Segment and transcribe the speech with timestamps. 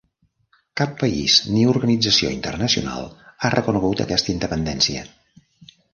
[0.79, 3.05] Cap país ni organització internacional
[3.49, 5.05] ha reconegut aquesta independència.